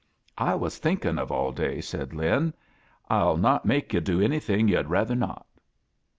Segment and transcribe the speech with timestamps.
[0.39, 2.55] "I was thinkin' of aU day," said Lin.
[3.11, 5.45] "1*11 not make yo* do anything yu'd rather not."